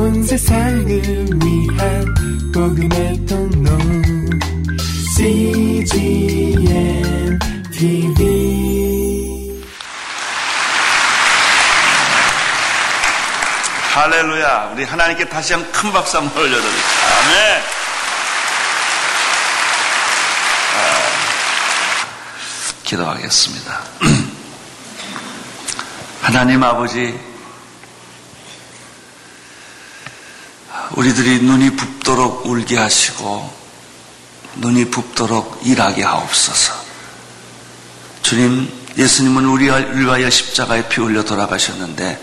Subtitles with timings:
[0.00, 0.88] 온 세상을
[1.44, 2.04] 위한
[2.54, 3.70] 복음의 통로
[5.14, 7.38] CGM
[7.70, 8.40] TV
[13.92, 14.70] 할렐루야.
[14.72, 16.88] 우리 하나님께 다시 한 큰 박수 한번 올려드립니다.
[17.18, 17.62] 아멘.
[20.76, 20.78] 아,
[22.84, 23.80] 기도하겠습니다.
[26.22, 27.18] 하나님 아버지,
[30.92, 33.60] 우리들이 눈이 붓도록 울게 하시고,
[34.56, 36.74] 눈이 붓도록 일하게 하옵소서.
[38.22, 42.20] 주님, 예수님은 우리를 위하여 십자가에 피 흘려 돌아가셨는데,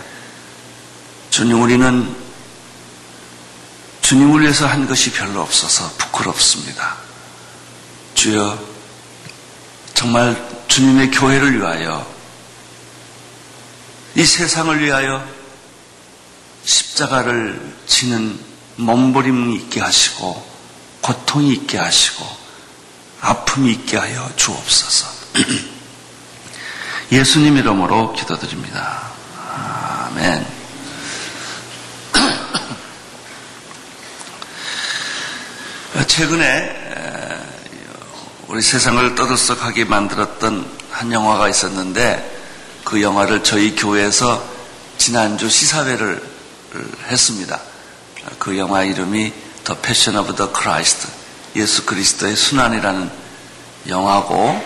[1.29, 2.15] 주님, 우리는
[4.01, 6.97] 주님을 위해서 한 것이 별로 없어서 부끄럽습니다.
[8.15, 8.59] 주여,
[9.93, 10.35] 정말
[10.67, 12.05] 주님의 교회를 위하여,
[14.15, 15.25] 이 세상을 위하여
[16.65, 18.46] 십자가를 지는
[18.77, 20.57] 몸부림이 있게 하시고,
[21.01, 22.47] 고통이 있게 하시고,
[23.21, 25.07] 아픔이 있게 하여 주옵소서.
[27.11, 29.11] 예수님 이름으로 기도드립니다.
[30.15, 30.45] 아멘.
[36.07, 36.85] 최근에
[38.47, 42.37] 우리 세상을 떠들썩하게 만들었던 한 영화가 있었는데
[42.83, 44.45] 그 영화를 저희 교회에서
[44.97, 46.21] 지난주 시사회를
[47.07, 47.59] 했습니다.
[48.39, 51.07] 그 영화 이름이 The Passion of the Christ,
[51.55, 53.11] 예수 그리스도의 순환이라는
[53.87, 54.61] 영화고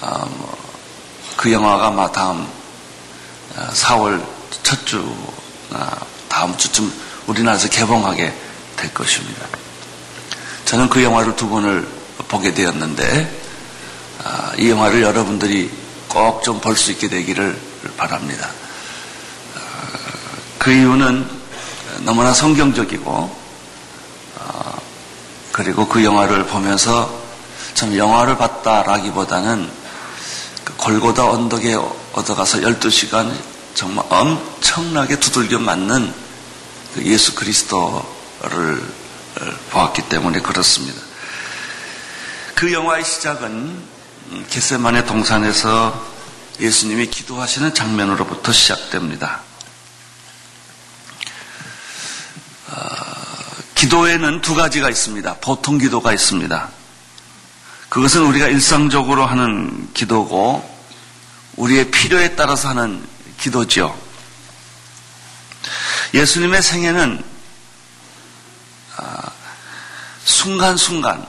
[0.00, 0.56] 어,
[1.36, 2.46] 그 영화가 아마 다음
[3.72, 4.22] 4월
[4.62, 5.14] 첫 주,
[6.28, 6.92] 다음 주쯤
[7.26, 8.32] 우리나라에서 개봉하게
[8.76, 9.46] 될 것입니다.
[10.64, 11.88] 저는 그 영화를 두 번을
[12.28, 13.42] 보게 되었는데
[14.24, 15.70] 아, 이 영화를 여러분들이
[16.08, 17.58] 꼭 좀 볼 수 있게 되기를
[17.96, 18.48] 바랍니다.
[19.54, 19.58] 아,
[20.58, 21.28] 그 이유는
[22.06, 23.36] 너무나 성경적이고
[24.38, 24.72] 아,
[25.50, 27.12] 그리고 그 영화를 보면서
[27.74, 29.68] 참 영화를 봤다라기보다는
[30.62, 31.76] 그 골고다 언덕에
[32.12, 33.36] 얻어가서 12시간
[33.74, 36.14] 정말 엄청나게 두들겨 맞는
[36.94, 38.88] 그 예수 그리스도를
[39.70, 41.02] 보았기 때문에 그렇습니다.
[42.54, 43.82] 그 영화의 시작은
[44.48, 46.06] 겟세만의 동산에서
[46.60, 49.45] 예수님이 기도하시는 장면으로부터 시작됩니다.
[53.86, 55.36] 기도에는 두 가지가 있습니다.
[55.36, 56.70] 보통 기도가 있습니다.
[57.88, 60.76] 그것은 우리가 일상적으로 하는 기도고
[61.54, 63.06] 우리의 필요에 따라서 하는
[63.38, 63.96] 기도죠.
[66.14, 67.22] 예수님의 생애는
[70.24, 71.24] 순간순간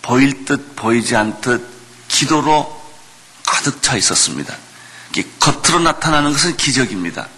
[0.00, 1.68] 보일 듯 보이지 않듯
[2.08, 2.82] 기도로
[3.44, 4.56] 가득 차 있었습니다.
[5.40, 7.28] 겉으로 나타나는 것은 기적입니다.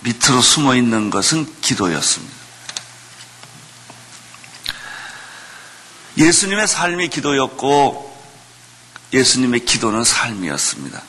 [0.00, 2.43] 밑으로 숨어 있는 것은 기도였습니다.
[6.16, 8.14] 예수님의 삶이 기도였고
[9.12, 11.02] 예수님의 기도는 삶이었습니다.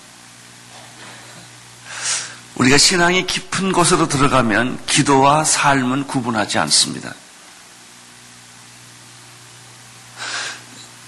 [2.55, 7.13] 우리가 신앙이 깊은 곳으로 들어가면 기도와 삶은 구분하지 않습니다.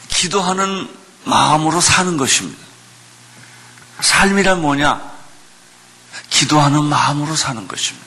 [0.09, 0.89] 기도하는
[1.23, 2.65] 마음으로 사는 것입니다.
[4.01, 5.01] 삶이란 뭐냐?
[6.29, 8.05] 기도하는 마음으로 사는 것입니다.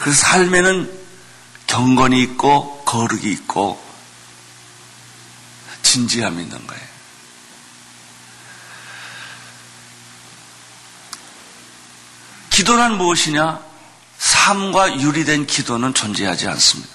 [0.00, 1.04] 그 삶에는
[1.66, 3.82] 경건이 있고 거룩이 있고
[5.82, 6.84] 진지함이 있는 거예요.
[12.50, 13.60] 기도란 무엇이냐?
[14.18, 16.92] 삶과 유리된 기도는 존재하지 않습니다.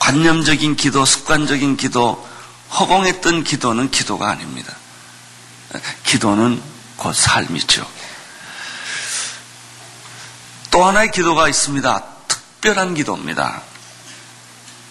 [0.00, 2.28] 관념적인 기도, 습관적인 기도,
[2.72, 4.74] 허공했던 기도는 기도가 아닙니다.
[6.02, 6.60] 기도는
[6.96, 7.88] 곧 삶이죠.
[10.72, 12.04] 또 하나의 기도가 있습니다.
[12.26, 13.69] 특별한 기도입니다.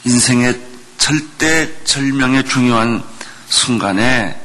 [0.06, 0.60] 인생의
[0.98, 3.04] 절대 절명의 중요한
[3.48, 4.40] 순간에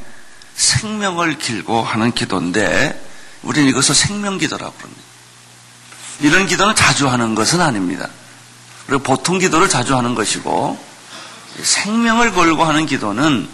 [0.57, 3.01] 생명을 길고 하는 기도인데
[3.43, 5.03] 우리는 이것을 생명기도라고 부릅니다.
[6.21, 8.09] 이런 기도는 자주 하는 것은 아닙니다.
[8.87, 10.79] 그리고 보통 기도를 자주 하는 것이고
[11.63, 13.49] 생명을 걸고 하는 기도는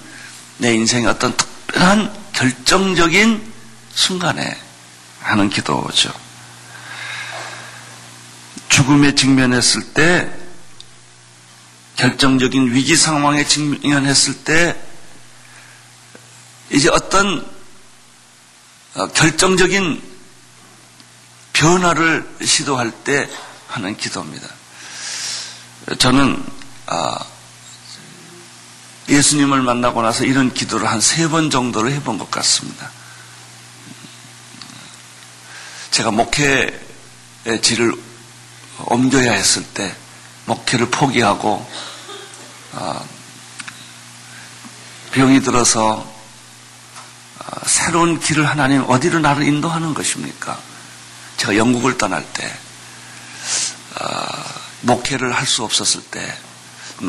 [0.58, 3.52] 내 인생의 어떤 특별한 결정적인
[3.94, 4.56] 순간에
[5.20, 6.12] 하는 기도죠.
[8.68, 10.30] 죽음에 직면했을 때
[12.00, 14.74] 결정적인 위기 상황에 직면했을 때
[16.70, 17.46] 이제 어떤
[18.94, 20.02] 어, 결정적인
[21.52, 23.28] 변화를 시도할 때
[23.68, 24.48] 하는 기도입니다.
[25.98, 26.42] 저는
[26.86, 27.18] 아,
[29.10, 32.90] 예수님을 만나고 나서 이런 기도를 한 세 번 정도를 해본 것 같습니다.
[35.90, 36.10] 제가
[37.60, 37.92] 질을
[38.86, 39.94] 옮겨야 했을 때
[40.50, 41.64] 목회를 포기하고
[42.72, 43.08] 어,
[45.12, 45.94] 병이 들어서
[47.38, 50.58] 어, 새로운 길을 하나님 어디로 나를 인도하는 것입니까?
[51.36, 52.52] 제가 영국을 떠날 때
[54.00, 54.06] 어,
[54.82, 56.20] 목회를 할 수 없었을 때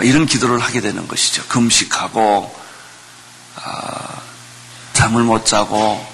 [0.03, 1.45] 이런 기도를 하게 되는 것이죠.
[1.47, 2.55] 금식하고
[4.93, 6.05] 잠을 못 자고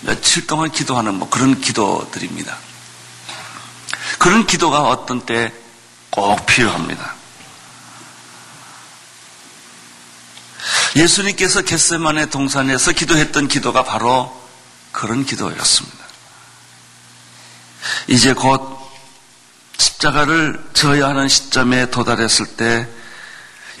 [0.00, 2.56] 며칠 동안 기도하는 뭐 그런 기도들입니다.
[4.18, 5.52] 그런 기도가 어떤 때
[6.12, 7.14] 꼭 필요합니다.
[10.94, 14.30] 예수님께서 겟세만의 동산에서 기도했던 기도가 바로
[14.92, 16.04] 그런 기도였습니다.
[18.08, 18.78] 이제 곧
[19.78, 22.86] 십자가를 져야 하는 시점에 도달했을 때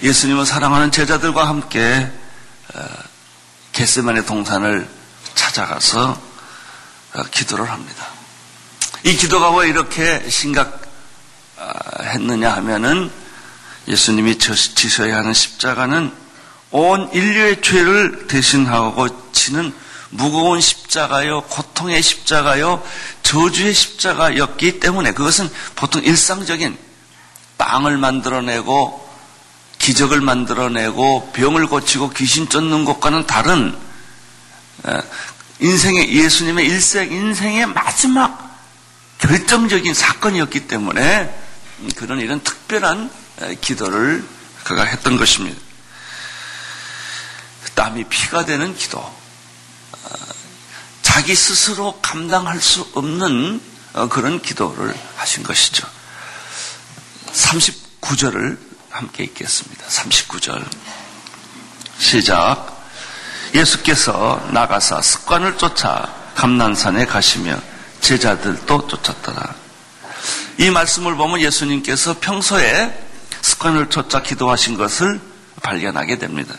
[0.02, 2.10] 예수님은 사랑하는 제자들과 함께
[2.74, 2.84] 어,
[3.72, 4.88] 겟세만의 동산을
[5.34, 6.20] 찾아가서
[7.12, 8.06] 어, 기도를 합니다.
[9.04, 10.81] 이 기도가 왜 이렇게 심각
[12.02, 13.10] 했느냐 하면은
[13.88, 16.12] 예수님이 지셔야 하는 십자가는
[16.70, 19.74] 온 인류의 죄를 대신하고 치는
[20.10, 22.82] 무거운 십자가요, 고통의 십자가요,
[23.22, 26.76] 저주의 십자가였기 때문에 그것은 보통 일상적인
[27.58, 29.10] 빵을 만들어내고
[29.78, 33.74] 기적을 만들어내고 병을 고치고 귀신 쫓는 것과는 다른
[35.60, 38.52] 인생의 예수님의 일생 인생의 마지막
[39.18, 41.42] 결정적인 사건이었기 때문에
[41.90, 43.10] 그런 이런 특별한
[43.60, 44.24] 기도를
[44.64, 45.60] 그가 했던 것입니다.
[47.74, 48.98] 땀이 피가 되는 기도.
[48.98, 49.14] 어,
[51.02, 53.60] 자기 스스로 감당할 수 없는
[53.94, 55.86] 어, 그런 기도를 하신 것이죠.
[57.32, 58.58] 39절을
[58.90, 59.86] 함께 읽겠습니다.
[59.86, 60.64] 39절.
[61.98, 62.82] 시작.
[63.54, 67.60] 예수께서 나가사 습관을 쫓아 감난산에 가시며
[68.00, 69.54] 제자들도 쫓았더라.
[70.62, 72.96] 이 말씀을 보면 예수님께서 평소에
[73.40, 75.20] 습관을 쫓아 기도하신 것을
[75.60, 76.54] 발견하게 됩니다.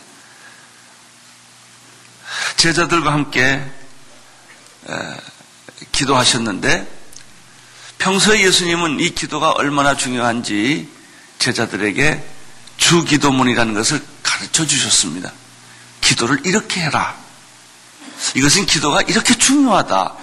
[2.58, 3.64] 제자들과 함께
[5.94, 6.86] 기도하셨는데
[8.00, 10.90] 평소에 예수님은 이 기도가 얼마나 중요한지
[11.40, 12.22] 제자들에게
[12.76, 15.32] 주 기도문이라는 것을 가르쳐 주셨습니다.
[16.02, 17.16] 기도를 이렇게 해라.
[18.36, 20.14] 이것은 기도가 이렇게 중요하다.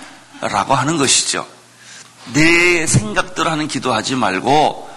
[0.43, 1.60] 라고 하는 것이죠.
[2.33, 4.91] 내 생각대로 하는 기도하지 말고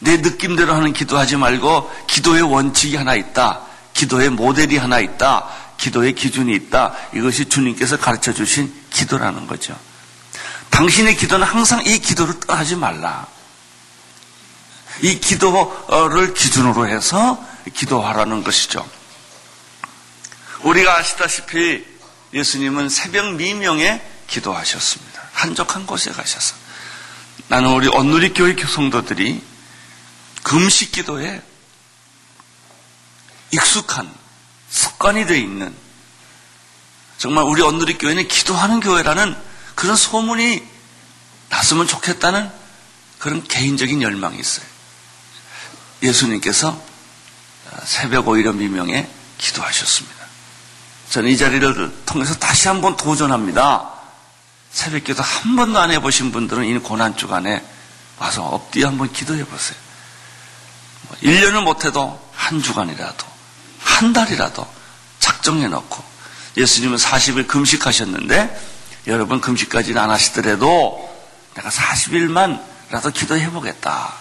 [0.00, 3.60] 내 느낌대로 하는 기도하지 말고 기도의 원칙이 하나 있다.
[3.94, 5.48] 기도의 모델이 하나 있다.
[5.78, 6.94] 기도의 기준이 있다.
[7.14, 9.78] 이것이 주님께서 가르쳐 주신 기도라는 거죠.
[10.70, 13.26] 당신의 기도는 항상 이 기도를 떠나지 말라.
[15.02, 17.42] 이 기도를 기준으로 해서
[17.74, 18.88] 기도하라는 것이죠.
[20.62, 21.84] 우리가 아시다시피
[22.32, 25.11] 예수님은 새벽 미명에 기도하셨습니다.
[25.42, 26.54] 한적한 곳에 가셔서.
[27.48, 29.42] 나는 우리 온누리 교회 성도들이
[30.44, 31.42] 금식 기도에
[33.50, 34.12] 익숙한
[34.70, 35.74] 습관이 되어 있는
[37.18, 39.36] 정말 우리 온누리 교회는 기도하는 교회라는
[39.74, 40.62] 그런 소문이
[41.48, 42.50] 났으면 좋겠다는
[43.18, 44.64] 그런 개인적인 열망이 있어요.
[46.02, 46.80] 예수님께서
[47.84, 49.08] 새벽 오히려 미명에
[49.38, 50.22] 기도하셨습니다.
[51.10, 53.91] 저는 이 자리를 통해서 다시 한번 도전합니다.
[54.72, 57.62] 새벽 기도 한 번도 안 해보신 분들은 이 고난 주간에
[58.18, 59.78] 와서 엎드려 한번 기도해 보세요.
[61.22, 63.26] 1년을 뭐 못해도 한 주간이라도,
[63.80, 64.66] 한 달이라도
[65.18, 66.02] 작정해 놓고
[66.56, 68.72] 예수님은 40일 금식하셨는데
[69.08, 71.10] 여러분 금식까지는 안 하시더라도
[71.54, 74.14] 내가 40일만라도 기도해 보겠다.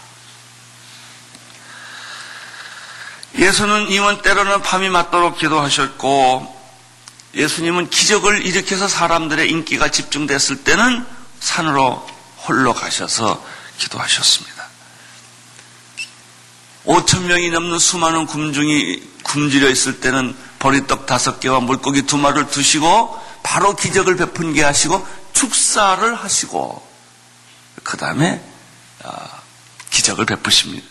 [3.36, 6.61] 예수는 이원 때로는 밤이 맞도록 기도하셨고
[7.34, 11.06] 예수님은 기적을 일으켜서 사람들의 인기가 집중됐을 때는
[11.40, 12.06] 산으로
[12.48, 13.44] 홀로 가셔서
[13.78, 14.62] 기도하셨습니다.
[16.86, 23.20] 5천 명이 넘는 수많은 군중이 굶주려 있을 때는 보리떡 다섯 개와 물고기 두 마리를 두시고
[23.44, 26.88] 바로 기적을 베푼 게 하시고 축사를 하시고
[27.84, 28.44] 그 다음에
[29.04, 29.28] 아,
[29.90, 30.86] 기적을 베푸십니다.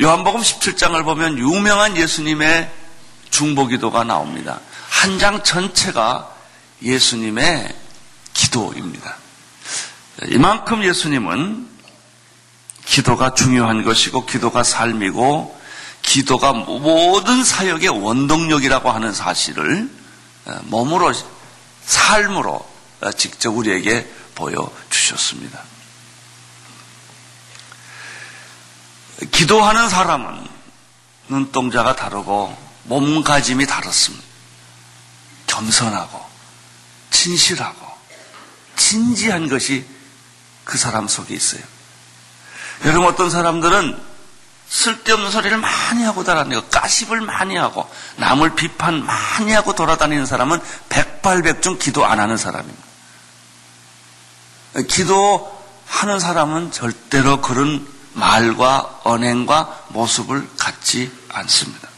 [0.00, 2.70] 요한복음 17장을 보면 유명한 예수님의
[3.30, 4.60] 중보기도가 나옵니다.
[4.90, 6.30] 한 장 전체가
[6.82, 7.74] 예수님의
[8.34, 9.16] 기도입니다.
[10.26, 11.68] 이만큼 예수님은
[12.84, 15.58] 기도가 중요한 것이고 기도가 삶이고
[16.02, 19.88] 기도가 모든 사역의 원동력이라고 하는 사실을
[20.46, 21.12] 어, 몸으로
[21.84, 22.66] 삶으로
[23.00, 25.62] 어, 직접 우리에게 보여주셨습니다.
[29.30, 30.46] 기도하는 사람은
[31.28, 34.29] 눈동자가 다르고 몸가짐이 다릅니다.
[35.60, 36.24] 겸손하고
[37.10, 37.86] 진실하고
[38.76, 39.84] 진지한 것이
[40.64, 41.62] 그 사람 속에 있어요.
[42.84, 44.10] 여러분 어떤 사람들은
[44.68, 51.78] 쓸데없는 소리를 많이 하고 돌아다니고 까십을 많이 하고 남을 비판 많이 하고 돌아다니는 사람은 백발백중
[51.78, 52.82] 기도 안 하는 사람입니다.
[54.88, 61.88] 기도하는 사람은 절대로 그런 말과 언행과 모습을 갖지 않습니다.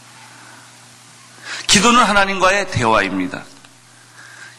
[1.67, 3.43] 기도는 하나님과의 대화입니다.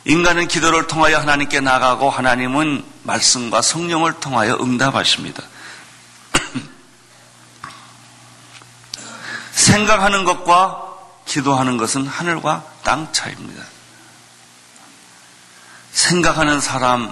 [0.07, 5.43] 인간은 기도를 통하여 하나님께 나가고 하나님은 말씀과 성령을 통하여 응답하십니다.
[9.53, 10.95] 생각하는 것과
[11.25, 13.65] 기도하는 것은 하늘과 땅 차이입니다.
[15.93, 17.11] 생각하는 사람은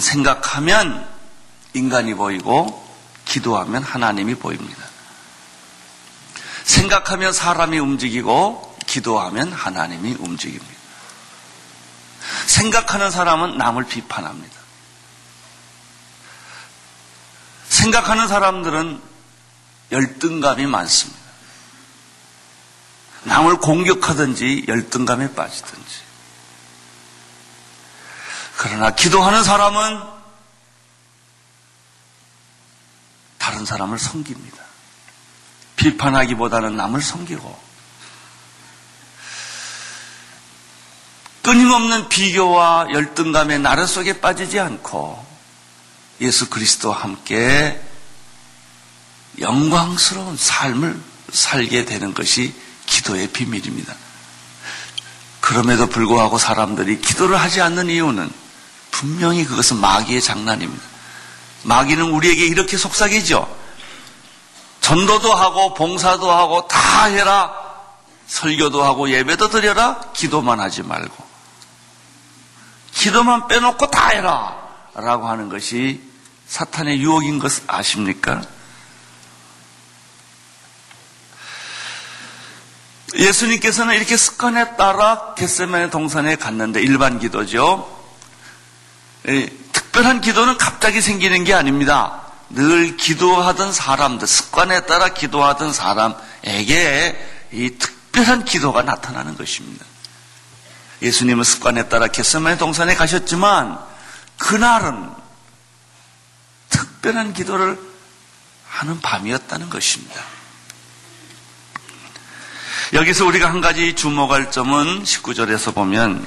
[0.00, 1.08] 생각하면
[1.74, 2.80] 인간이 보이고
[3.24, 4.84] 기도하면 하나님이 보입니다.
[6.64, 10.71] 생각하면 사람이 움직이고 기도하면 하나님이 움직입니다.
[12.46, 14.60] 생각하는 사람은 남을 비판합니다.
[17.68, 19.02] 생각하는 사람들은
[19.90, 21.20] 열등감이 많습니다.
[23.24, 26.02] 남을 공격하든지 열등감에 빠지든지.
[28.56, 30.02] 그러나 기도하는 사람은
[33.38, 34.62] 다른 사람을 섬깁니다.
[35.76, 37.71] 비판하기보다는 남을 섬기고
[41.42, 45.24] 끊임없는 비교와 열등감의 나래 속에 빠지지 않고
[46.20, 47.80] 예수 그리스도와 함께
[49.40, 51.00] 영광스러운 삶을
[51.32, 52.54] 살게 되는 것이
[52.86, 53.94] 기도의 비밀입니다.
[55.40, 58.30] 그럼에도 불구하고 사람들이 기도를 하지 않는 이유는
[58.92, 60.82] 분명히 그것은 마귀의 장난입니다.
[61.64, 63.62] 마귀는 우리에게 이렇게 속삭이죠.
[64.80, 67.52] 전도도 하고 봉사도 하고 다 해라.
[68.26, 70.00] 설교도 하고 예배도 드려라.
[70.12, 71.31] 기도만 하지 말고.
[72.92, 74.62] 기도만 빼놓고 다 해라.
[74.94, 76.02] 라고 하는 것이
[76.46, 78.42] 사탄의 유혹인 것 아십니까?
[83.14, 87.88] 예수님께서는 이렇게 습관에 따라 겟세마네 동산에 갔는데 일반 기도죠.
[89.72, 92.20] 특별한 기도는 갑자기 생기는 게 아닙니다.
[92.50, 99.86] 늘 기도하던 사람들, 습관에 따라 기도하던 사람에게 이 특별한 기도가 나타나는 것입니다.
[101.02, 103.78] 예수님은 습관에 따라 겟세마네 동산에 가셨지만
[104.38, 105.10] 그날은
[106.70, 107.78] 특별한 기도를
[108.68, 110.22] 하는 밤이었다는 것입니다.
[112.92, 116.26] 여기서 우리가 한 가지 주목할 점은 19절에서 보면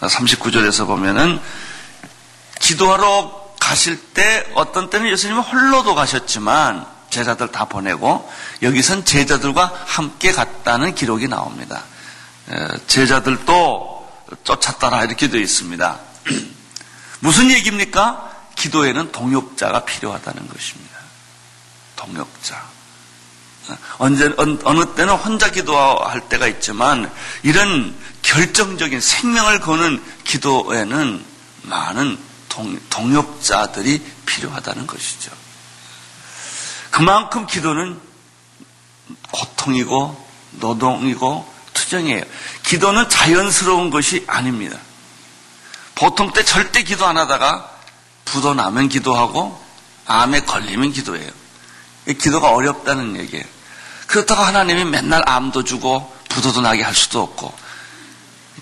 [0.00, 1.40] 39절에서 보면은
[2.60, 8.30] 기도하러 가실 때 어떤 때는 예수님은 홀로도 가셨지만 제자들 다 보내고
[8.62, 11.82] 여기선 제자들과 함께 갔다는 기록이 나옵니다.
[12.86, 14.10] 제자들도
[14.44, 15.98] 쫓았다라 이렇게 되어 있습니다.
[17.20, 18.30] 무슨 얘기입니까?
[18.56, 20.98] 기도에는 동역자가 필요하다는 것입니다.
[21.96, 22.72] 동역자.
[23.98, 27.10] 언제, 어느 때는 혼자 기도할 때가 있지만
[27.42, 31.24] 이런 결정적인 생명을 거는 기도에는
[31.62, 32.18] 많은
[32.48, 35.30] 동, 동역자들이 필요하다는 것이죠.
[36.90, 37.98] 그만큼 기도는
[39.30, 42.22] 고통이고 노동이고 투정이에요.
[42.64, 44.78] 기도는 자연스러운 것이 아닙니다.
[45.94, 47.70] 보통 때 절대 기도 안 하다가
[48.24, 49.60] 부도 나면 기도하고
[50.06, 51.30] 암에 걸리면 기도해요.
[52.06, 53.44] 기도가 어렵다는 얘기예요.
[54.06, 57.54] 그렇다고 하나님이 맨날 암도 주고 부도도 나게 할 수도 없고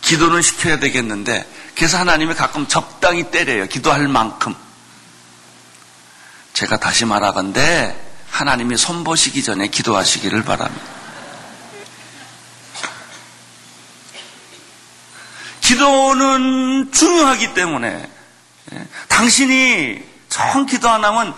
[0.03, 3.67] 기도는 시켜야 되겠는데 그래서 하나님이 가끔 적당히 때려요.
[3.67, 4.55] 기도할 만큼.
[6.53, 11.00] 제가 다시 말하건데 하나님이 손보시기 전에 기도하시기를 바랍니다.
[15.71, 18.11] 기도는 중요하기 때문에
[18.73, 21.35] 예, 당신이 정 기도 안 하면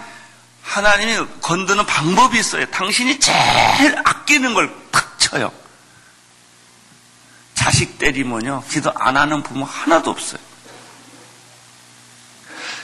[0.63, 2.65] 하나님이 건드는 방법이 있어요.
[2.67, 5.53] 당신이 제일 아끼는 걸 탁 쳐요.
[7.55, 8.63] 자식 때리면요.
[8.69, 10.41] 기도 안 하는 부모 하나도 없어요.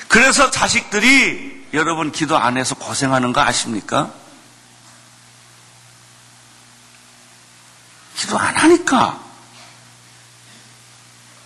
[0.09, 4.11] 그래서 자식들이 여러분 기도 안 해서 고생하는 거 아십니까?
[8.17, 9.27] 기도 안 하니까.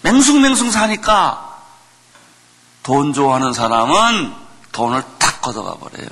[0.03, 1.63] 맹숭맹숭 사니까
[2.83, 4.35] 돈 좋아하는 사람은
[4.73, 6.09] 돈을 탁 걷어가 버려요.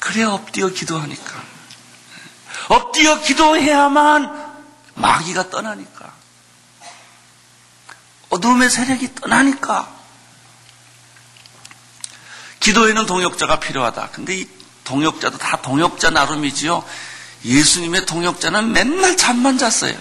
[0.00, 1.42] 그래 엎드려 기도하니까.
[2.68, 4.50] 엎드려 기도해야만
[4.94, 6.12] 마귀가 떠나니까.
[8.30, 9.88] 어둠의 세력이 떠나니까.
[12.60, 14.10] 기도에는 동역자가 필요하다.
[14.10, 14.48] 근데 이
[14.84, 16.84] 동역자도 다 동역자 나름이지요.
[17.44, 19.96] 예수님의 동역자는 맨날 잠만 잤어요.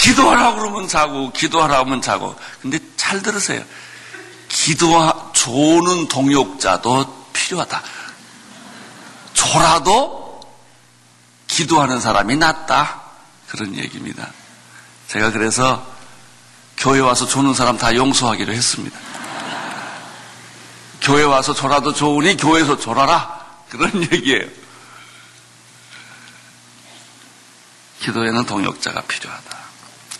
[0.00, 2.34] 기도하라 그러면 자고, 기도하라 하면 자고.
[2.62, 3.62] 근데 잘 들으세요.
[4.48, 7.82] 기도, 조는 동역자도 필요하다.
[9.34, 10.40] 조라도
[11.46, 13.00] 기도하는 사람이 낫다.
[13.48, 14.28] 그런 얘기입니다.
[15.08, 15.84] 제가 그래서
[16.76, 18.98] 교회 와서 조는 사람 다 용서하기로 했습니다.
[21.02, 23.40] 교회 와서 졸아도 좋으니 교회에서 졸아라.
[23.68, 24.48] 그런 얘기예요.
[28.00, 29.69] 기도에는 동역자가 필요하다.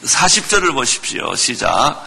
[0.04, 1.35] 40절을 보십시오.
[1.35, 2.02] 시작.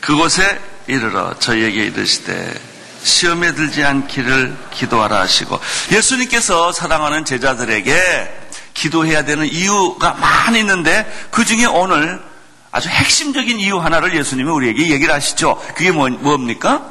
[0.00, 2.60] 그곳에 이르러 저희에게 이르시되
[3.02, 5.58] 시험에 들지 않기를 기도하라 하시고
[5.90, 8.40] 예수님께서 사랑하는 제자들에게
[8.74, 12.22] 기도해야 되는 이유가 많이 있는데 그 중에 오늘
[12.70, 15.62] 아주 핵심적인 이유 하나를 예수님이 우리에게 얘기를 하시죠.
[15.74, 16.86] 그게 뭐, 뭡니까?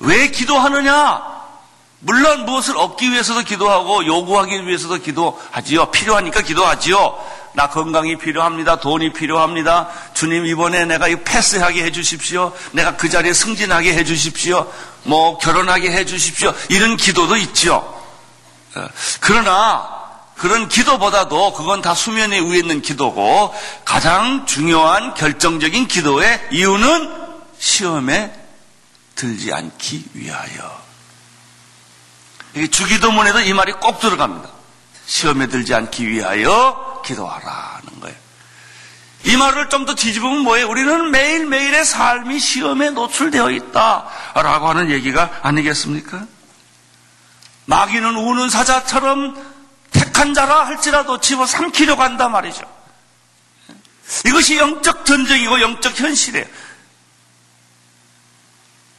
[0.00, 1.34] 왜 기도하느냐?
[2.00, 5.90] 물론 무엇을 얻기 위해서도 기도하고 요구하기 위해서도 기도하지요.
[5.90, 7.43] 필요하니까 기도하지요.
[7.54, 8.80] 나 건강이 필요합니다.
[8.80, 9.88] 돈이 필요합니다.
[10.12, 12.52] 주님 이번에 내가 이 패스하게 해주십시오.
[12.72, 14.70] 내가 그 자리에 승진하게 해주십시오.
[15.04, 16.52] 뭐 결혼하게 해주십시오.
[16.68, 17.74] 이런 기도도 있죠.
[18.74, 18.86] 어,
[19.20, 19.88] 그러나
[20.36, 27.08] 그런 기도보다도 그건 다 수면에 위에 있는 기도고 가장 중요한 결정적인 기도의 이유는
[27.60, 28.34] 시험에
[29.14, 30.82] 들지 않기 위하여.
[32.68, 34.48] 주기도문에도 이 말이 꼭 들어갑니다.
[35.06, 38.16] 시험에 들지 않기 위하여 기도하라는 거예요.
[39.26, 40.68] 이 말을 좀 더 뒤집으면 뭐예요?
[40.68, 46.26] 우리는 매일매일의 삶이 시험에 노출되어 있다라고 하는 얘기가 아니겠습니까?
[47.66, 49.54] 마귀는 우는 사자처럼
[49.92, 52.62] 택한 자라 할지라도 집어 삼키려고 한단 말이죠.
[54.26, 56.46] 이것이 영적 전쟁이고 영적 현실이에요.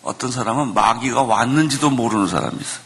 [0.02, 2.80] 어떤 사람은 마귀가 왔는지도 모르는 사람이 있어.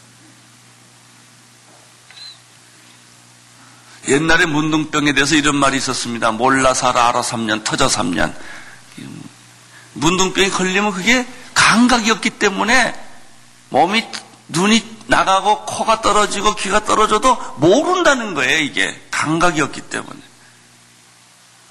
[4.08, 6.32] 옛날에 문둥병에 대해서 이런 말이 있었습니다.
[6.32, 8.34] 몰라 살아 알아 3년 터져 3년.
[9.92, 12.94] 문둥병이 걸리면 그게 감각이 없기 때문에
[13.68, 14.04] 몸이
[14.48, 18.58] 눈이 나가고 코가 떨어지고 귀가 떨어져도 모른다는 거예요.
[18.60, 20.18] 이게 감각이 없기 때문에.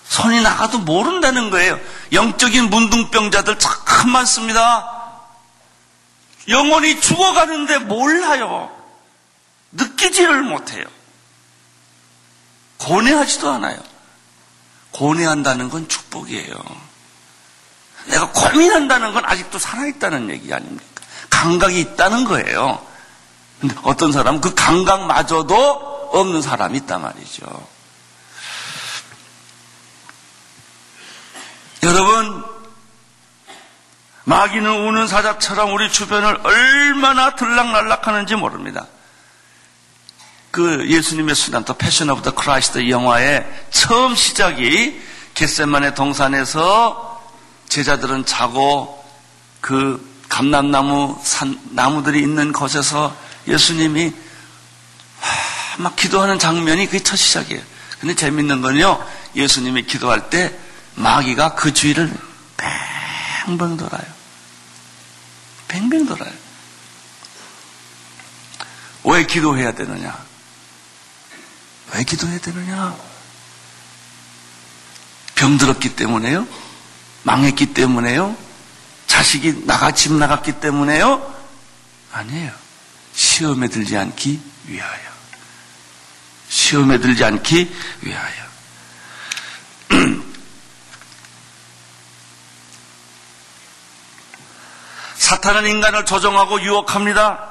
[0.05, 1.79] 손이 나가도 모른다는 거예요.
[2.11, 4.99] 영적인 문둥병자들 참 많습니다.
[6.47, 8.71] 영혼이 죽어가는데 몰라요.
[9.71, 10.85] 느끼지를 못해요.
[12.79, 13.77] 고뇌하지도 않아요.
[14.91, 16.55] 고뇌한다는 건 축복이에요.
[18.07, 20.85] 내가 고민한다는 건 아직도 살아있다는 얘기 아닙니까?
[21.29, 22.85] 감각이 있다는 거예요.
[23.59, 27.45] 근데 어떤 사람은 그 감각마저도 없는 사람이 있단 말이죠.
[31.83, 32.43] 여러분,
[34.23, 38.85] 마귀는 우는 사자처럼 우리 주변을 얼마나 들락날락 하는지 모릅니다.
[40.51, 44.99] 그 예수님의 수난 또 Passion of the Christ 영화의 처음 시작이
[45.35, 47.23] 겟세마네 동산에서
[47.69, 49.05] 제자들은 자고
[49.61, 53.15] 그 감람나무 산 나무들이 있는 곳에서
[53.47, 54.13] 예수님이
[55.77, 57.61] 막 기도하는 장면이 그게 첫 시작이에요.
[57.99, 59.05] 근데 재밌는 건요.
[59.35, 60.57] 예수님이 기도할 때
[60.95, 62.11] 마귀가 그 주위를
[63.45, 64.05] 뱅뱅 돌아요.
[65.67, 66.31] 뱅뱅 돌아요.
[69.03, 70.28] 왜 기도해야 되느냐?
[71.93, 72.95] 왜 기도해야 되느냐?
[75.35, 76.47] 병들었기 때문에요?
[77.23, 78.35] 망했기 때문에요?
[79.07, 81.35] 자식이 나가 집 나갔기 때문에요?
[82.11, 82.51] 아니에요.
[83.13, 85.09] 시험에 들지 않기 위하여.
[86.49, 88.49] 시험에 들지 않기 위하여.
[95.17, 97.48] 사탄은 인간을 조종하고 유혹합니다.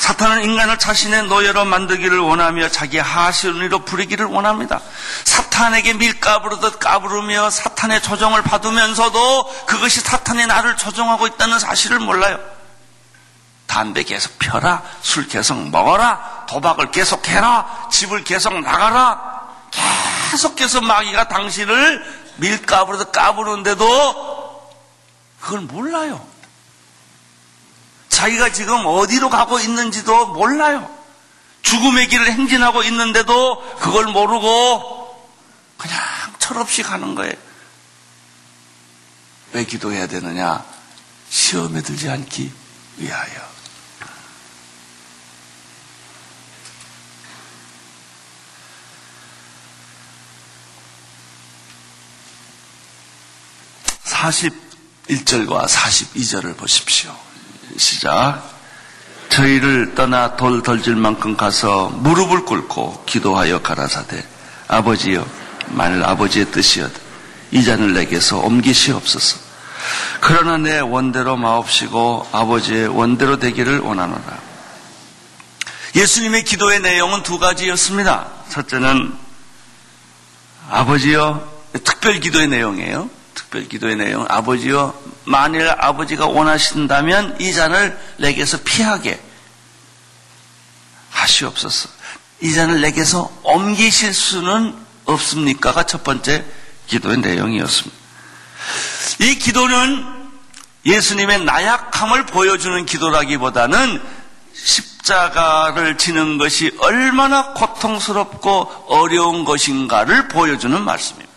[0.00, 4.80] 사탄은 인간을 자신의 노예로 만들기를 원하며 자기 하시온이로 부리기를 원합니다.
[5.24, 12.40] 사탄에게 밀가부르듯 까부르며 사탄의 조종을 받으면서도 그것이 사탄이 나를 조종하고 있다는 사실을 몰라요.
[13.66, 19.20] 담배 계속 펴라, 술 계속 먹어라, 도박을 계속 해라, 집을 계속 나가라,
[20.30, 24.70] 계속해서 마귀가 당신을 밀가부르듯 까부르는데도
[25.40, 26.29] 그걸 몰라요.
[28.20, 30.94] 자기가 지금 어디로 가고 있는지도 몰라요.
[31.62, 35.32] 죽음의 길을 행진하고 있는데도 그걸 모르고
[35.78, 35.98] 그냥
[36.38, 37.32] 철없이 가는 거예요.
[39.54, 40.62] 왜 기도해야 되느냐?
[41.30, 42.52] 시험에 들지 않기
[42.98, 43.50] 위하여.
[54.04, 57.29] (41절과) (42절을) 보십시오.
[57.80, 58.42] 시작.
[59.30, 64.22] 저희를 떠나 돌 덜질 만큼 가서 무릎을 꿇고 기도하여 가라사대
[64.68, 65.26] 아버지여
[65.68, 66.92] 만일 아버지의 뜻이여도
[67.52, 69.38] 이 잔을 내게서 옮기시옵소서.
[70.20, 74.38] 그러나 내 원대로 마옵시고 아버지의 원대로 되기를 원하노라.
[75.96, 78.26] 예수님의 기도의 내용은 두 가지였습니다.
[78.50, 79.14] 첫째는
[80.68, 81.48] 아버지여
[81.84, 83.08] 특별 기도의 내용이에요.
[83.34, 84.26] 특별 기도의 내용.
[84.28, 89.20] 아버지여 만일 아버지가 원하신다면 이 잔을 내게서 피하게
[91.10, 91.88] 하시옵소서.
[92.40, 96.44] 이 잔을 내게서 옮기실 수는 없습니까가 첫 번째
[96.86, 97.96] 기도의 내용이었습니다.
[99.20, 100.20] 이 기도는
[100.86, 104.02] 예수님의 나약함을 보여주는 기도라기보다는
[104.54, 111.29] 십자가를 지는 것이 얼마나 고통스럽고 어려운 것인가를 보여주는 말씀입니다.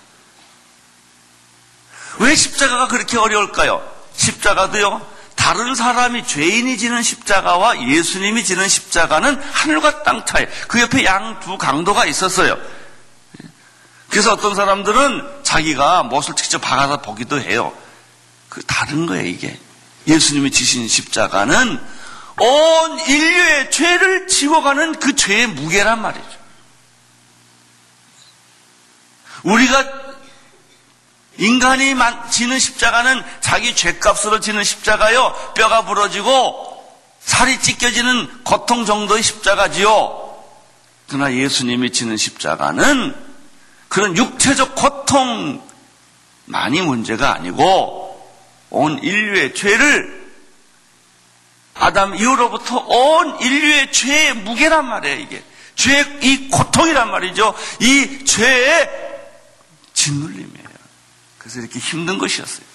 [2.19, 3.81] 왜 십자가가 그렇게 어려울까요?
[4.15, 10.45] 십자가도요, 다른 사람이 죄인이 지는 십자가와 예수님이 지는 십자가는 하늘과 땅 차이.
[10.67, 12.57] 그 옆에 양 두 강도가 있었어요.
[14.09, 17.75] 그래서 어떤 사람들은 자기가 못을 직접 박아서 보기도 해요.
[18.47, 19.59] 그 다른 거예요, 이게.
[20.07, 21.79] 예수님이 지신 십자가는
[22.39, 26.43] 온 인류의 죄를 지워가는 그 죄의 무게란 말이죠.
[29.43, 30.12] 우리가
[31.37, 31.95] 인간이
[32.31, 35.33] 지는 십자가는 자기 죄값으로 지는 십자가요.
[35.55, 36.73] 뼈가 부러지고
[37.19, 40.33] 살이 찢겨지는 고통 정도의 십자가지요.
[41.07, 43.15] 그러나 예수님이 지는 십자가는
[43.87, 45.61] 그런 육체적 고통만이
[46.85, 48.31] 문제가 아니고
[48.69, 50.23] 온 인류의 죄를
[51.75, 55.43] 아담 이후로부터 온 인류의 죄의 무게란 말이에요, 이게.
[55.75, 57.53] 죄의 이 고통이란 말이죠.
[57.79, 58.89] 이 죄의
[59.93, 60.52] 짓눌림이에요.
[61.43, 62.65] 그래서 이렇게 힘든 것이었어요.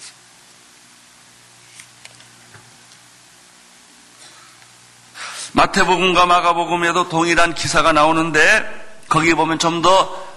[5.53, 10.29] 마태복음과 마가복음에도 동일한 기사가 나오는데 거기 보면 좀 더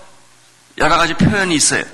[0.78, 1.84] 여러 가지 표현이 있어요.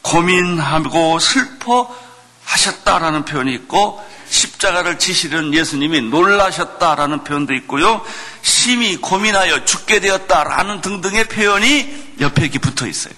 [0.00, 8.02] 고민하고 슬퍼하셨다라는 표현이 있고 십자가를 지시는 예수님이 놀라셨다라는 표현도 있고요.
[8.40, 13.12] 심히 고민하여 죽게 되었다라는 등등의 표현이 옆에 이렇게 붙어 있어요.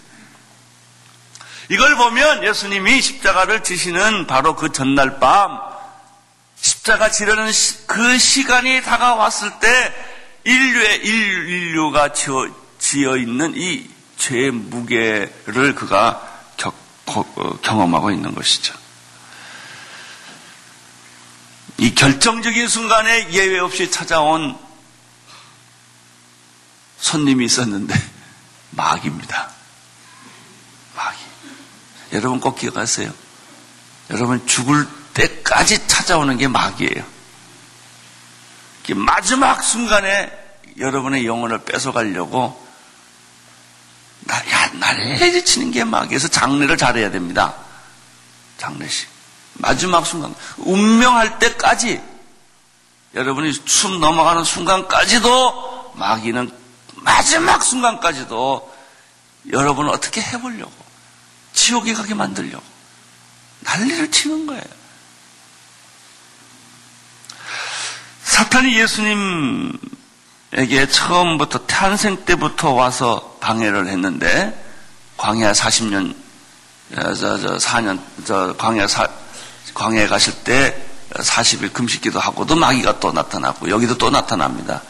[1.70, 5.58] 이걸 보면 예수님이 십자가를 지시는 바로 그 전날 밤
[6.56, 7.50] 십자가 지르는
[7.86, 9.94] 그 시간이 다가왔을 때
[10.44, 12.48] 인류의 인류가 지어,
[12.78, 16.22] 지어 있는 이 죄의 무게를 그가
[16.56, 16.74] 격,
[17.06, 18.74] 어, 경험하고 있는 것이죠.
[21.78, 24.56] 이 결정적인 순간에 예외 없이 찾아온
[26.98, 27.94] 손님이 있었는데
[28.70, 29.53] 마귀입니다.
[32.14, 33.12] 여러분 꼭 기억하세요.
[34.10, 37.04] 여러분 죽을 때까지 찾아오는 게 마귀예요.
[38.94, 40.30] 마지막 순간에
[40.78, 42.62] 여러분의 영혼을 뺏어가려고
[44.20, 47.54] 나, 야, 나를 해지치는 게 마귀에서 장례를 잘해야 됩니다.
[48.58, 49.08] 장례식.
[49.54, 50.34] 마지막 순간.
[50.58, 52.00] 운명할 때까지
[53.14, 56.50] 여러분이 숨 넘어가는 순간까지도 마귀는
[56.96, 58.74] 마지막 순간까지도
[59.52, 60.83] 여러분을 어떻게 해보려고
[61.64, 62.62] 지옥에 가게 만들려고
[63.60, 64.62] 난리를 치는 거예요.
[68.22, 69.78] 사탄이 예수님에게
[70.90, 74.62] 처음부터 탄생 때부터 와서 방해를 했는데
[75.16, 76.14] 광야 40년
[76.94, 79.08] 저, 저 4년 저 광야 사,
[79.72, 84.82] 광야에 가실 때 40일 금식기도 하고도 마귀가 또 나타나고 여기도 또 나타납니다.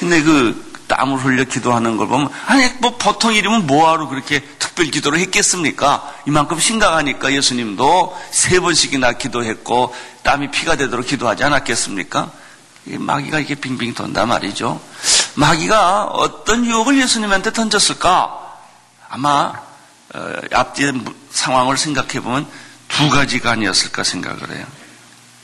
[0.00, 5.18] 근데 그 땀을 흘려 기도하는 걸 보면 아니 뭐 보통 일이면 뭐하러 그렇게 특별 기도를
[5.20, 6.12] 했겠습니까?
[6.26, 12.30] 이만큼 심각하니까 예수님도 세 번씩이나 기도했고 땀이 피가 되도록 기도하지 않았겠습니까?
[12.84, 14.80] 마귀가 이렇게 빙빙 돈다 말이죠.
[15.34, 18.38] 마귀가 어떤 유혹을 예수님한테 던졌을까?
[19.08, 19.52] 아마
[20.14, 20.92] 어, 앞뒤
[21.30, 22.46] 상황을 생각해 보면
[22.88, 24.66] 두 가지가 아니었을까 생각을 해요.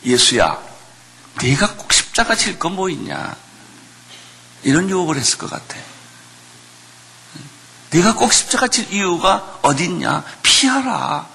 [0.05, 0.59] 예수야,
[1.43, 3.35] 네가 꼭 십자가 질 거 뭐 있냐?
[4.63, 5.77] 이런 유혹을 했을 것 같아.
[7.91, 10.25] 네가 꼭 십자가 칠 이유가 어딨냐?
[10.43, 11.27] 피하라.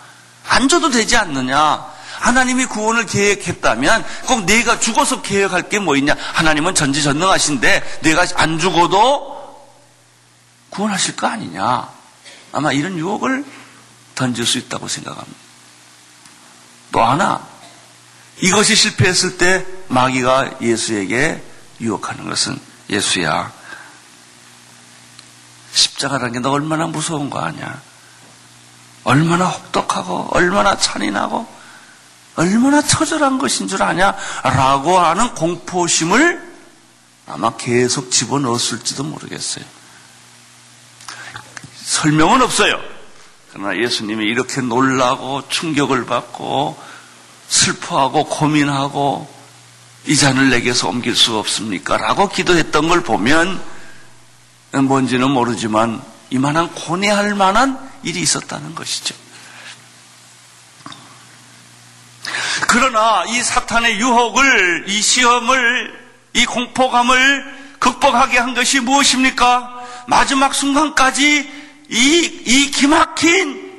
[0.47, 1.91] 안 줘도 되지 않느냐?
[2.19, 6.15] 하나님이 구원을 계획했다면 꼭 네가 죽어서 계획할 게 뭐 있냐?
[6.33, 9.33] 하나님은 전지전능하신데 내가 안 죽어도
[10.69, 11.89] 구원하실 거 아니냐?
[12.51, 13.43] 아마 이런 유혹을
[14.15, 15.39] 던질 수 있다고 생각합니다.
[16.91, 17.45] 또 하나,
[18.41, 21.41] 이것이 실패했을 때 마귀가 예수에게
[21.81, 22.59] 유혹하는 것은
[22.93, 23.51] 예수야,
[25.73, 27.82] 십자가라는 게 너 얼마나 무서운 거 아냐?
[29.03, 31.47] 얼마나 혹독하고, 얼마나 잔인하고,
[32.36, 34.15] 얼마나 처절한 것인 줄 아냐?
[34.43, 36.53] 라고 하는 공포심을
[37.27, 39.65] 아마 계속 집어넣었을지도 모르겠어요.
[41.84, 42.79] 설명은 없어요.
[43.51, 46.77] 그러나 예수님이 이렇게 놀라고 충격을 받고
[47.47, 49.32] 슬퍼하고 고민하고
[50.05, 51.97] 이 잔을 내게서 옮길 수 없습니까?
[51.97, 53.61] 라고 기도했던 걸 보면
[54.73, 59.15] 뭔지는 모르지만 이만한 고뇌할 만한 일이 있었다는 것이죠.
[62.67, 69.83] 그러나 이 사탄의 유혹을, 이 시험을, 이 공포감을 극복하게 한 것이 무엇입니까?
[70.07, 71.51] 마지막 순간까지
[71.89, 73.71] 이, 이 기막힌,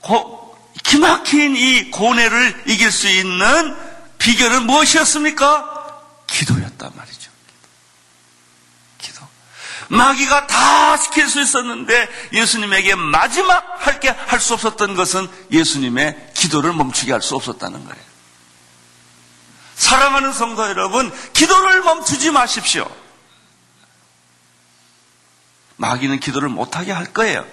[0.00, 3.91] 고, 기막힌 이 고뇌를 이길 수 있는
[4.22, 6.00] 비결은 무엇이었습니까?
[6.28, 7.30] 기도였단 말이죠.
[8.98, 9.26] 기도.
[9.88, 16.72] 마귀가 다 시킬 수 있었는데 예수님에게 마지막 할 게 할 수 없었던 것은 예수님의 기도를
[16.72, 18.02] 멈추게 할 수 없었다는 거예요.
[19.74, 22.88] 사랑하는 성도 여러분, 기도를 멈추지 마십시오.
[25.76, 27.44] 마귀는 기도를 못하게 할 거예요.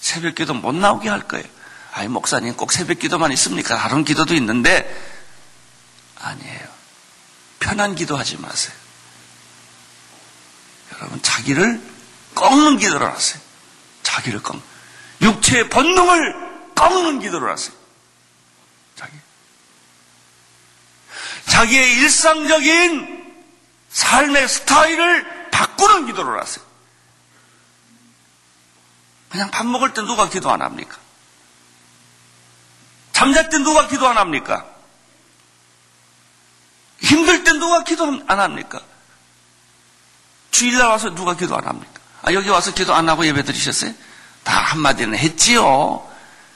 [0.00, 1.46] 새벽 기도 못 나오게 할 거예요.
[1.92, 3.76] 아이, 목사님 꼭 새벽 기도만 있습니까?
[3.76, 4.84] 다른 기도도 있는데,
[6.20, 6.68] 아니에요.
[7.60, 8.74] 편한 기도하지 마세요.
[10.94, 11.80] 여러분, 자기를
[12.34, 13.40] 꺾는 기도를 하세요.
[14.02, 14.62] 자기를 꺾는.
[15.20, 17.74] 육체의 본능을 꺾는 기도를 하세요.
[18.96, 19.12] 자기.
[21.46, 23.34] 자기의 일상적인
[23.90, 26.64] 삶의 스타일을 바꾸는 기도를 하세요.
[29.30, 30.96] 그냥 밥 먹을 때 누가 기도 안 합니까?
[33.12, 34.64] 잠잘 때 누가 기도 안 합니까?
[37.00, 38.80] 힘들 때 누가 기도 안 합니까?
[40.50, 42.00] 주일날 와서 누가 기도 안 합니까?
[42.22, 43.92] 아, 여기 와서 기도 안 하고 예배 드리셨어요?
[44.42, 46.06] 다 한마디는 했지요.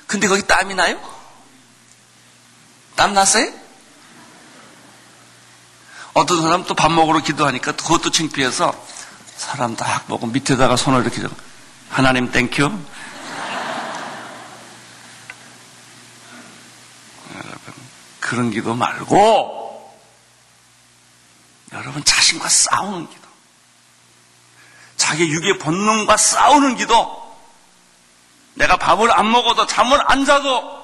[0.06, 1.00] 근데 거기 땀이 나요?
[2.96, 3.52] 땀 났어요?
[6.14, 8.74] 어떤 사람 또 밥 먹으러 기도하니까 그것도 창피해서
[9.36, 11.22] 사람 딱 보고 밑에다가 손을 이렇게
[11.88, 12.62] 하나님 thank you.
[17.34, 17.74] 여러분
[18.20, 19.61] 그런 기도 말고
[21.72, 23.22] 여러분 자신과 싸우는 기도.
[24.96, 27.22] 자기 육의 본능과 싸우는 기도.
[28.54, 30.82] 내가 밥을 안 먹어도 잠을 안 자도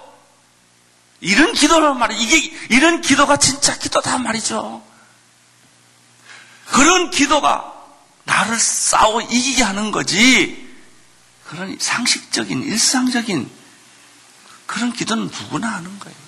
[1.21, 2.23] 이런 기도란 말이에요.
[2.23, 4.83] 이게 이런 기도가 진짜 기도다 말이죠.
[6.67, 7.75] 그런 기도가
[8.25, 10.67] 나를 싸워 이기게 하는 거지.
[11.47, 13.51] 그런 상식적인 일상적인
[14.67, 16.28] 그런 기도는 누구나 하는 거예요.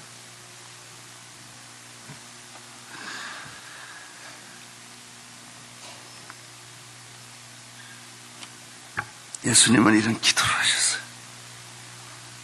[9.45, 11.01] 예수님은 이런 기도를 하셨어요.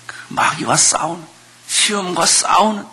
[0.06, 1.26] 그 마귀와 싸우는,
[1.68, 2.86] 시험과 싸우는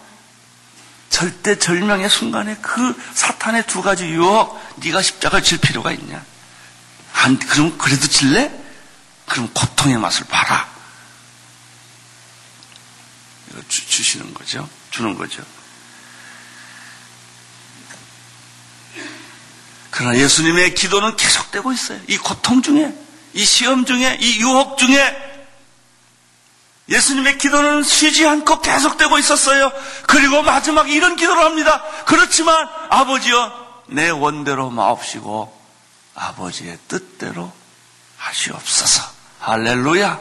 [1.09, 6.23] 절대 절명의 순간에 그 사탄의 두 가지 유혹, 네가 십자가를 질 필요가 있냐?
[7.13, 8.51] 안, 그럼 그래도 질래?
[9.25, 10.67] 그럼 고통의 맛을 봐라.
[13.49, 14.67] 이거 주, 주시는 거죠.
[14.89, 15.43] 주는 거죠.
[19.91, 22.01] 그러나 예수님의 기도는 계속되고 있어요.
[22.07, 22.91] 이 고통 중에.
[23.33, 25.33] 이 시험 중에, 이 유혹 중에
[26.89, 29.71] 예수님의 기도는 쉬지 않고 계속되고 있었어요.
[30.07, 31.81] 그리고 마지막 이런 기도를 합니다.
[32.05, 35.61] 그렇지만 아버지여 내 원대로 마옵시고
[36.15, 37.51] 아버지의 뜻대로
[38.17, 39.03] 하시옵소서.
[39.39, 40.19] 할렐루야.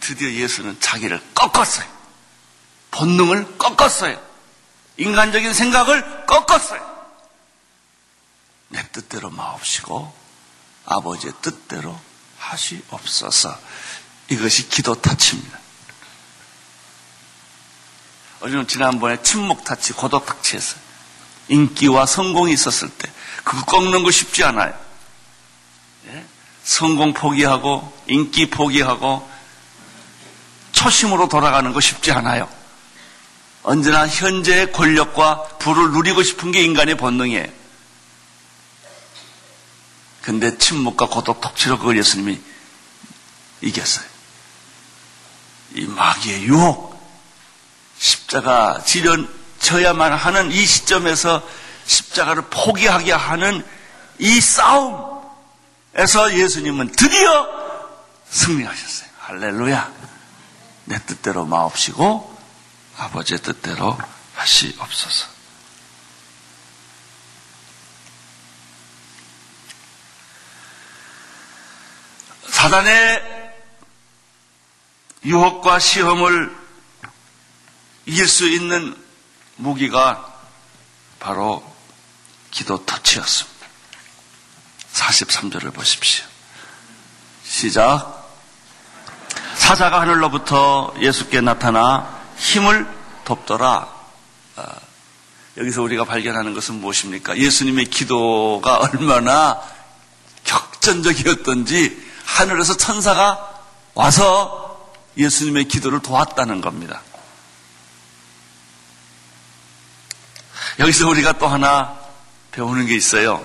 [0.00, 1.86] 드디어 예수는 자기를 꺾었어요.
[2.90, 4.20] 본능을 꺾었어요.
[4.96, 6.86] 인간적인 생각을 꺾었어요.
[8.68, 10.12] 내 뜻대로 마옵시고
[10.86, 11.98] 아버지의 뜻대로
[12.38, 13.58] 하시옵소서.
[14.30, 15.58] 이것이 기도 타치입니다.
[18.40, 20.80] 어제는 지난번에 침묵 타치, 고독 타치했어요.
[21.48, 23.10] 인기와 성공이 있었을 때
[23.42, 24.78] 그거 꺾는 거 쉽지 않아요.
[26.08, 26.24] 예?
[26.62, 29.28] 성공 포기하고 인기 포기하고
[30.72, 32.48] 초심으로 돌아가는 거 쉽지 않아요.
[33.62, 37.46] 언제나 현재의 권력과 부를 누리고 싶은 게 인간의 본능이에요.
[40.28, 42.38] 근데 침묵과 고독 톡치로 그걸 예수님이
[43.62, 44.04] 이겼어요.
[45.74, 47.00] 이 마귀의 유혹,
[47.98, 49.16] 십자가 지려
[49.58, 51.42] 져야만 하는 이 시점에서
[51.86, 53.66] 십자가를 포기하게 하는
[54.18, 55.24] 이 싸움에서
[56.34, 57.48] 예수님은 드디어
[58.28, 59.08] 승리하셨어요.
[59.20, 59.92] 할렐루야.
[60.84, 62.38] 내 뜻대로 마옵시고
[62.98, 63.96] 아버지의 뜻대로
[64.34, 65.37] 하시옵소서.
[72.58, 73.22] 사단의
[75.24, 76.52] 유혹과 시험을
[78.04, 78.96] 이길 수 있는
[79.54, 80.34] 무기가
[81.20, 81.62] 바로
[82.50, 83.66] 기도 터치였습니다.
[84.92, 86.24] 43절을 보십시오.
[87.44, 88.28] 시작.
[89.54, 92.92] 사자가 하늘로부터 예수께 나타나 힘을
[93.24, 93.88] 돕더라.
[94.56, 94.74] 아,
[95.58, 97.38] 여기서 우리가 발견하는 것은 무엇입니까?
[97.38, 99.62] 예수님의 기도가 얼마나
[100.42, 103.62] 격전적이었던지 하늘에서 천사가
[103.94, 107.02] 와서 예수님의 기도를 도왔다는 겁니다.
[110.78, 111.98] 여기서 우리가 또 하나
[112.52, 113.44] 배우는 게 있어요.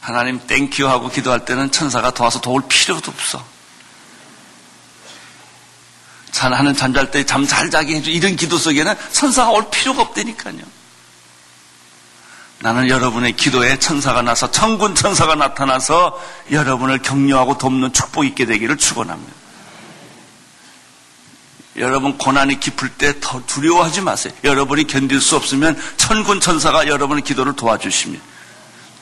[0.00, 3.44] 하나님 thank you 하고 기도할 때는 천사가 도와서 도울 필요도 없어.
[6.32, 10.77] 하는 잠잘 때 잠 잘 자게 해주 이런 기도 속에는 천사가 올 필요가 없다니까요.
[12.60, 19.32] 나는 여러분의 기도에 천사가 나서 천군 천사가 나타나서 여러분을 격려하고 돕는 축복 있게 되기를 축원합니다.
[21.76, 24.32] 여러분 고난이 깊을 때 더 두려워하지 마세요.
[24.42, 28.24] 여러분이 견딜 수 없으면 천군 천사가 여러분의 기도를 도와주십니다.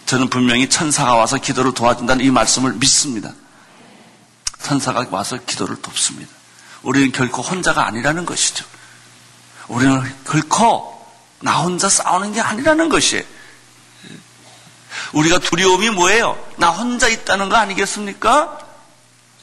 [0.05, 3.33] 저는 분명히 천사가 와서 기도를 도와준다는 이 말씀을 믿습니다.
[4.63, 6.31] 천사가 와서 기도를 돕습니다.
[6.83, 8.67] 우리는 결코 혼자가 아니라는 것이죠.
[9.69, 10.95] 우리는 결코
[11.41, 13.25] 나 혼자 싸우는 게 아니라는 것이에요.
[15.13, 16.39] 우리가 두려움이 뭐예요?
[16.57, 18.59] 나 혼자 있다는 거 아니겠습니까?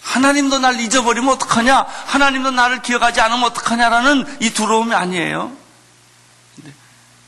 [0.02, 1.86] 하나님도 날 잊어버리면 어떡하냐?
[2.08, 5.52] 하나님도 나를 기억하지 않으면 어떡하냐라는 이 두려움이 아니에요.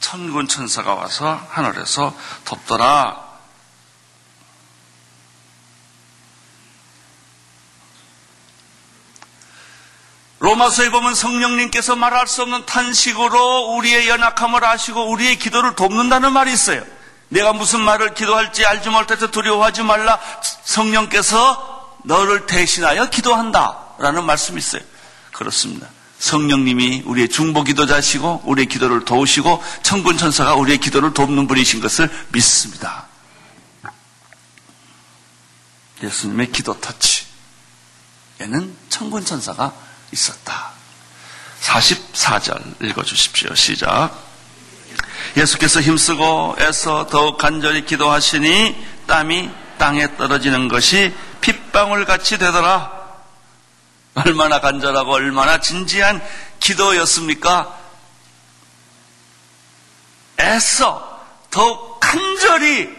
[0.01, 3.25] 천군 천사가 와서 하늘에서 덮더라.
[10.39, 16.83] 로마서에 보면 성령님께서 말할 수 없는 탄식으로 우리의 연약함을 아시고 우리의 기도를 돕는다는 말이 있어요.
[17.35, 20.19] 내가 무슨 말을 기도할지 알지 못해서 두려워하지 말라.
[20.63, 23.77] 성령께서 너를 대신하여 기도한다.
[23.99, 24.81] 라는 말씀이 있어요.
[25.33, 25.87] 그렇습니다.
[26.17, 33.05] 성령님이 우리의 중보 기도자시고 우리의 기도를 도우시고 천군 천사가 우리의 기도를 돕는 분이신 것을 믿습니다.
[36.01, 37.25] 예수님의 기도 터치.
[38.39, 39.73] 에는 천군 천사가
[40.13, 40.71] 있었다.
[41.61, 43.53] 44절 읽어 주십시오.
[43.55, 44.34] 시작.
[45.37, 48.75] 예수께서 힘쓰고 애써 더욱 간절히 기도하시니
[49.07, 52.95] 땀이 땅에 떨어지는 것이 핏방울 같이 되더라.
[54.15, 56.21] 얼마나 간절하고 얼마나 진지한
[56.59, 57.77] 기도였습니까?
[60.39, 62.89] 애써 더욱 간절히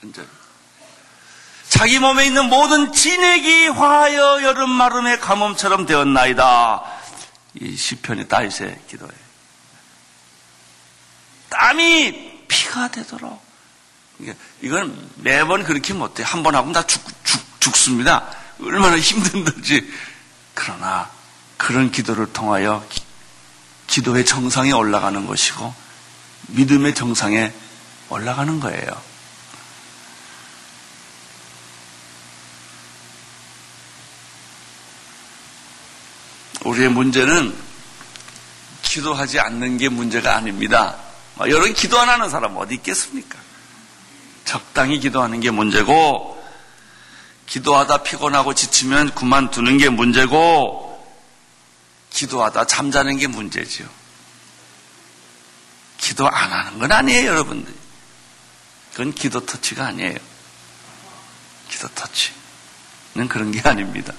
[0.00, 0.28] 간절히
[1.68, 6.82] 자기 몸에 있는 모든 진액이 화하여 여름 마름의 가뭄처럼 되었나이다.
[7.54, 9.29] 이 시편이 다윗의 기도예요.
[11.70, 13.40] 땀이 피가 되도록.
[14.60, 16.24] 이건 매번 그렇게 못해.
[16.24, 18.28] 한 번 하고 다 죽, 죽, 죽습니다.
[18.60, 19.88] 얼마나 힘든지.
[20.54, 21.08] 그러나
[21.56, 22.84] 그런 기도를 통하여
[23.86, 25.72] 기도의 정상에 올라가는 것이고
[26.48, 27.52] 믿음의 정상에
[28.08, 29.02] 올라가는 거예요.
[36.64, 37.56] 우리의 문제는
[38.82, 41.09] 기도하지 않는 게 문제가 아닙니다.
[41.48, 43.38] 여러분 기도 안 하는 사람 어디 있겠습니까?
[44.44, 46.42] 적당히 기도하는 게 문제고,
[47.46, 50.90] 기도하다 피곤하고 지치면 그만두는 게 문제고,
[52.10, 53.88] 기도하다 잠자는 게 문제지요.
[55.98, 57.72] 기도 안 하는 건 아니에요, 여러분들.
[58.90, 60.16] 그건 기도 터치가 아니에요.
[61.68, 64.12] 기도 터치는 그런 게 아닙니다.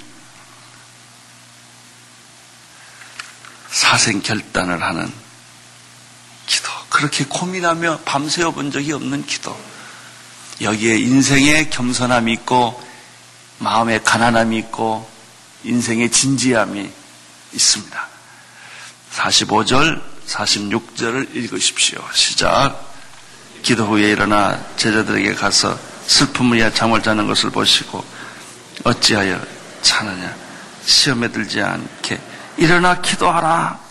[3.69, 5.20] 사생 결단을 하는.
[6.91, 9.57] 그렇게 고민하며 밤새워 본 적이 없는 기도.
[10.61, 12.79] 여기에 인생의 겸손함이 있고,
[13.57, 15.09] 마음의 가난함이 있고,
[15.63, 16.91] 인생의 진지함이
[17.53, 18.07] 있습니다.
[19.13, 21.99] 45절, 46절을 읽으십시오.
[22.13, 22.91] 시작.
[23.63, 25.77] 기도 후에 일어나 제자들에게 가서
[26.07, 28.03] 슬픔을 잠을 자는 것을 보시고
[28.83, 29.39] 어찌하여
[29.81, 30.35] 자느냐
[30.85, 32.19] 시험에 들지 않게
[32.57, 33.90] 일어나 기도하라.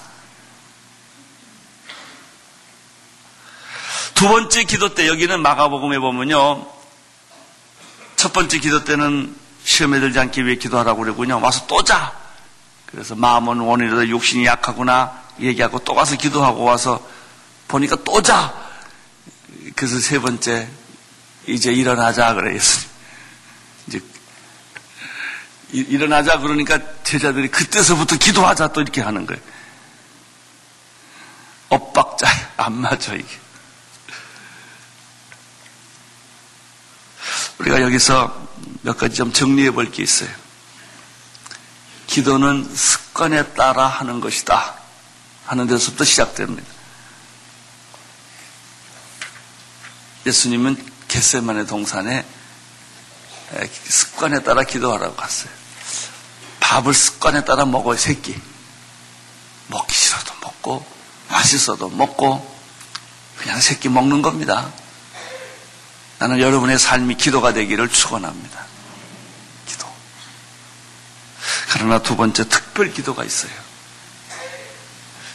[4.21, 6.67] 두 번째 기도 때 여기는 마가복음에 보면요.
[8.17, 11.41] 첫 번째 기도 때는 시험에 들지 않기 위해 기도하라고 그러군요.
[11.41, 12.13] 와서 또 자.
[12.85, 17.03] 그래서 마음은 원이라도 육신이 약하구나 얘기하고 또 가서 기도하고 와서
[17.67, 18.55] 보니까 또 자.
[19.75, 20.69] 그래서 세 번째
[21.47, 22.61] 이제 일어나자 그래요.
[23.87, 24.03] 이제
[25.73, 29.41] 일어나자 그러니까 제자들이 그때서부터 기도하자 또 이렇게 하는 거예요.
[31.71, 32.27] 엇박자
[32.59, 33.50] 안 맞아 이게.
[37.61, 38.49] 우리가 여기서
[38.83, 40.31] 몇 가지 좀 정리해 볼 게 있어요.
[42.07, 44.75] 기도는 습관에 따라 하는 것이다.
[45.47, 46.67] 하는 데서부터 시작됩니다.
[50.27, 52.25] 예수님은 겟세만의 동산에
[53.89, 55.51] 습관에 따라 기도하라고 갔어요.
[56.61, 58.41] 밥을 습관에 따라 먹어요, 새끼.
[59.69, 60.87] 먹기 싫어도 먹고,
[61.29, 62.59] 맛있어도 먹고,
[63.39, 64.73] 그냥 새끼 먹는 겁니다.
[66.21, 68.67] 나는 여러분의 삶이 기도가 되기를 축원합니다.
[69.67, 69.91] 기도.
[71.73, 73.51] 그러나 두 번째 특별 기도가 있어요.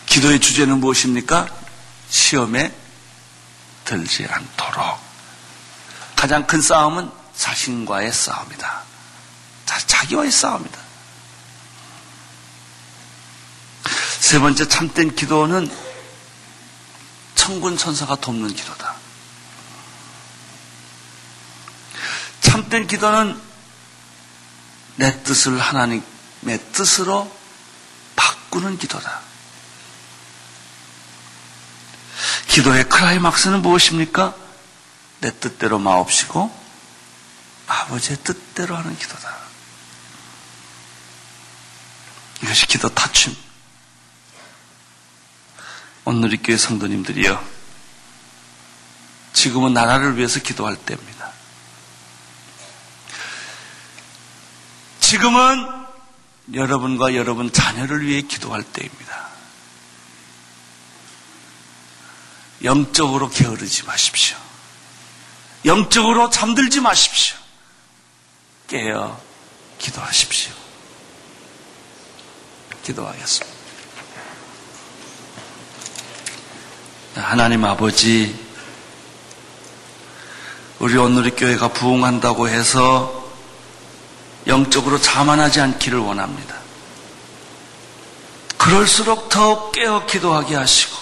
[0.05, 1.49] 기도의 주제는 무엇입니까?
[2.09, 2.71] 시험에
[3.83, 4.99] 들지 않도록.
[6.15, 8.83] 가장 큰 싸움은 자신과의 싸움이다.
[9.65, 10.79] 자 기와의 싸움이다.
[14.19, 15.67] 세 번째 참된 기도는
[17.33, 18.94] 천군 천사가 돕는 기도다.
[22.45, 23.41] 참된 기도는
[24.97, 26.03] 내 뜻을 하나님의
[26.71, 27.35] 뜻으로
[28.15, 29.21] 바꾸는 기도다.
[32.47, 34.35] 기도의 클라이막스는 무엇입니까?
[35.21, 36.65] 내 뜻대로 마옵시고
[37.67, 39.35] 아버지의 뜻대로 하는 기도다.
[42.43, 43.35] 이것이 기도 타춤.
[46.05, 47.43] 오늘 이 교회 성도님들이요.
[49.33, 51.14] 지금은 나라를 위해서 기도할 때입니다.
[55.15, 55.65] 지금은
[56.53, 59.29] 여러분과 여러분 자녀를 위해 기도할 때입니다.
[62.65, 64.35] 영적으로 게으르지 마십시오.
[65.63, 67.37] 영적으로 잠들지 마십시오.
[68.67, 69.17] 깨어
[69.79, 70.53] 기도하십시오.
[72.83, 73.57] 기도하겠습니다.
[77.15, 78.37] 하나님 아버지,
[80.79, 83.14] 우리 오늘의 교회가 부흥한다고 해서
[84.47, 86.55] 영적으로 자만하지 않기를 원합니다.
[88.57, 90.95] 그럴수록 더욱 깨어 기도하게 하시고,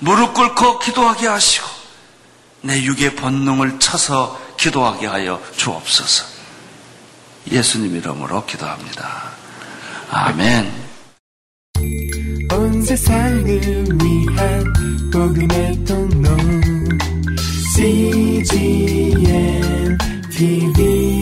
[0.00, 1.66] 무릎 꿇고 기도하게 하시고,
[2.62, 6.24] 내 육의 본능을 쳐서 기도하게 하여 주옵소서.
[7.50, 9.32] 예수님 이름으로 기도합니다.
[10.10, 10.70] 아멘.
[12.52, 13.44] 온 세상을
[14.02, 16.28] 위한 복음의 통로
[17.74, 19.18] CGM
[20.30, 21.21] TV